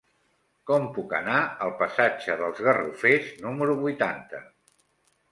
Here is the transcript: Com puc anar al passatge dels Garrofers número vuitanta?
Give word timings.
Com 0.69 0.85
puc 0.93 1.11
anar 1.17 1.41
al 1.65 1.73
passatge 1.81 2.37
dels 2.39 2.61
Garrofers 2.67 3.27
número 3.43 3.75
vuitanta? 3.83 4.41